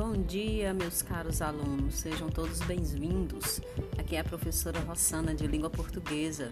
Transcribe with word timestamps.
Bom 0.00 0.14
dia, 0.14 0.72
meus 0.72 1.02
caros 1.02 1.42
alunos, 1.42 1.96
sejam 1.96 2.30
todos 2.30 2.60
bem-vindos. 2.60 3.60
Aqui 3.98 4.16
é 4.16 4.20
a 4.20 4.24
professora 4.24 4.80
Rossana 4.80 5.34
de 5.34 5.46
Língua 5.46 5.68
Portuguesa. 5.68 6.50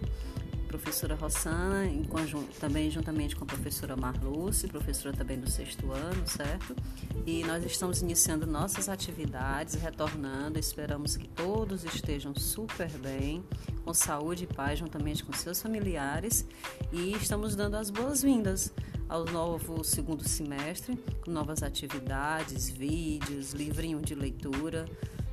Professora 0.67 1.15
Rossana, 1.15 1.87
em 1.87 2.05
conjunto, 2.05 2.61
também 2.61 2.91
juntamente 2.91 3.35
com 3.35 3.45
a 3.45 3.47
professora 3.47 3.97
Marluce, 3.97 4.69
professora 4.69 5.17
também 5.17 5.41
do 5.41 5.51
sexto 5.51 5.91
ano, 5.91 6.29
certo? 6.29 6.77
E 7.25 7.43
nós 7.45 7.65
estamos 7.65 8.03
iniciando 8.03 8.47
nossas 8.47 8.87
atividades, 8.87 9.77
retornando. 9.77 10.59
Esperamos 10.59 11.17
que 11.17 11.27
todos 11.27 11.85
estejam 11.85 12.35
super 12.35 12.91
bem, 12.99 13.43
com 13.83 13.95
saúde 13.95 14.45
e 14.45 14.47
paz, 14.47 14.79
juntamente 14.79 15.25
com 15.25 15.33
seus 15.33 15.63
familiares. 15.63 16.47
E 16.93 17.13
estamos 17.13 17.57
dando 17.57 17.77
as 17.77 17.89
boas-vindas 17.89 18.75
ao 19.09 19.25
novo 19.25 19.83
segundo 19.83 20.29
semestre, 20.29 20.97
com 21.25 21.31
novas 21.31 21.63
atividades, 21.63 22.69
vídeos, 22.69 23.53
livrinho 23.53 24.01
de 24.01 24.15
leitura, 24.15 24.85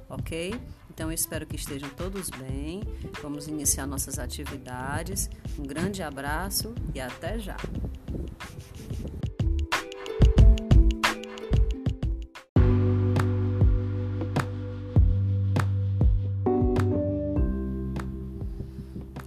ok? 0.09 0.59
Então 0.89 1.09
eu 1.09 1.13
espero 1.13 1.45
que 1.45 1.57
estejam 1.57 1.89
todos 1.89 2.29
bem. 2.29 2.81
Vamos 3.21 3.47
iniciar 3.47 3.85
nossas 3.85 4.17
atividades. 4.17 5.29
Um 5.59 5.63
grande 5.63 6.01
abraço 6.01 6.73
e 6.93 7.01
até 7.01 7.37
já! 7.37 7.57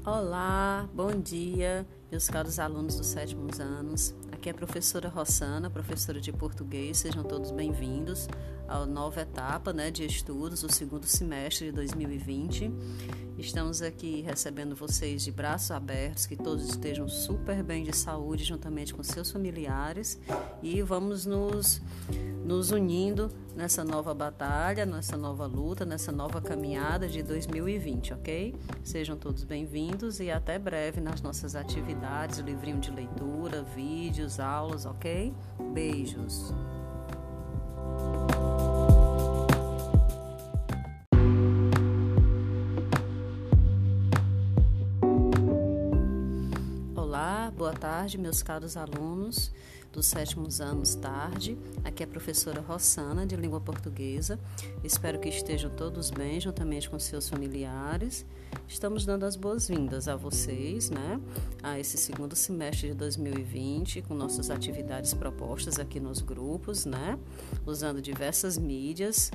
Olá, 0.06 0.88
bom 0.94 1.20
dia, 1.20 1.86
meus 2.10 2.28
caros 2.28 2.58
alunos 2.58 2.96
dos 2.96 3.06
sétimos 3.06 3.60
anos. 3.60 4.14
Aqui 4.32 4.48
é 4.48 4.52
a 4.52 4.54
professora 4.54 5.08
Rossana, 5.08 5.68
professora 5.68 6.20
de 6.20 6.32
português. 6.32 6.98
Sejam 6.98 7.22
todos 7.22 7.50
bem-vindos 7.50 8.28
à 8.66 8.84
nova 8.86 9.20
etapa 9.20 9.72
né, 9.72 9.90
de 9.90 10.06
estudos, 10.06 10.62
o 10.62 10.72
segundo 10.72 11.04
semestre 11.04 11.66
de 11.66 11.72
2020. 11.72 12.72
Estamos 13.38 13.82
aqui 13.82 14.20
recebendo 14.20 14.74
vocês 14.74 15.22
de 15.22 15.30
braços 15.30 15.70
abertos, 15.70 16.26
que 16.26 16.34
todos 16.34 16.68
estejam 16.68 17.08
super 17.08 17.62
bem 17.62 17.84
de 17.84 17.96
saúde, 17.96 18.42
juntamente 18.42 18.92
com 18.92 19.00
seus 19.04 19.30
familiares, 19.30 20.20
e 20.60 20.82
vamos 20.82 21.24
nos, 21.24 21.80
nos 22.44 22.72
unindo 22.72 23.30
nessa 23.54 23.84
nova 23.84 24.12
batalha, 24.12 24.84
nessa 24.84 25.16
nova 25.16 25.46
luta, 25.46 25.86
nessa 25.86 26.10
nova 26.10 26.40
caminhada 26.40 27.06
de 27.06 27.22
2020, 27.22 28.14
ok? 28.14 28.56
Sejam 28.82 29.16
todos 29.16 29.44
bem-vindos 29.44 30.18
e 30.18 30.32
até 30.32 30.58
breve 30.58 31.00
nas 31.00 31.22
nossas 31.22 31.54
atividades, 31.54 32.40
livrinho 32.40 32.80
de 32.80 32.90
leitura, 32.90 33.62
vídeos, 33.62 34.40
aulas, 34.40 34.84
ok? 34.84 35.32
Beijos! 35.72 36.52
Boa 47.50 47.72
tarde, 47.72 48.18
meus 48.18 48.42
caros 48.42 48.76
alunos 48.76 49.50
dos 49.92 50.06
sétimos 50.06 50.60
anos 50.60 50.94
tarde. 50.94 51.56
Aqui 51.82 52.02
é 52.02 52.06
a 52.06 52.08
professora 52.08 52.60
Rossana, 52.60 53.26
de 53.26 53.36
língua 53.36 53.60
portuguesa. 53.60 54.38
Espero 54.84 55.18
que 55.18 55.28
estejam 55.28 55.70
todos 55.70 56.10
bem, 56.10 56.40
juntamente 56.40 56.90
com 56.90 56.98
seus 56.98 57.28
familiares. 57.28 58.26
Estamos 58.66 59.06
dando 59.06 59.24
as 59.24 59.34
boas-vindas 59.34 60.08
a 60.08 60.16
vocês, 60.16 60.90
né, 60.90 61.20
a 61.62 61.78
esse 61.78 61.96
segundo 61.96 62.36
semestre 62.36 62.88
de 62.88 62.94
2020, 62.94 64.02
com 64.02 64.14
nossas 64.14 64.50
atividades 64.50 65.14
propostas 65.14 65.78
aqui 65.78 65.98
nos 65.98 66.20
grupos, 66.20 66.84
né, 66.84 67.18
usando 67.66 68.02
diversas 68.02 68.58
mídias 68.58 69.30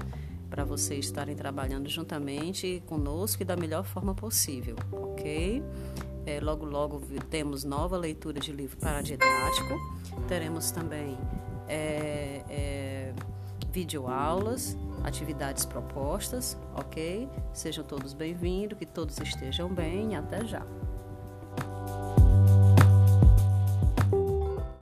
para 0.50 0.64
vocês 0.64 1.06
estarem 1.06 1.36
trabalhando 1.36 1.90
juntamente 1.90 2.84
conosco 2.86 3.42
e 3.42 3.46
da 3.46 3.56
melhor 3.56 3.84
forma 3.84 4.14
possível, 4.14 4.76
ok? 4.92 5.64
É, 6.34 6.40
logo, 6.40 6.66
logo 6.66 7.00
temos 7.30 7.64
nova 7.64 7.96
leitura 7.96 8.40
de 8.40 8.52
livro 8.52 8.76
paradidático. 8.78 9.80
Teremos 10.28 10.72
também 10.72 11.16
é, 11.68 12.44
é, 12.50 13.14
videoaulas, 13.72 14.76
atividades 15.04 15.64
propostas, 15.64 16.58
ok? 16.74 17.30
Sejam 17.54 17.84
todos 17.84 18.14
bem-vindos, 18.14 18.80
que 18.80 18.86
todos 18.86 19.20
estejam 19.20 19.70
bem 19.70 20.16
até 20.16 20.44
já. 20.44 20.66